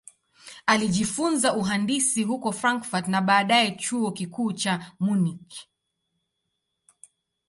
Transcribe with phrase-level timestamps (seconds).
[0.65, 5.67] Alijifunza uhandisi huko Frankfurt na baadaye Chuo Kikuu cha Munich.